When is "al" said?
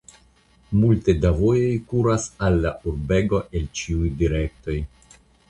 2.47-2.57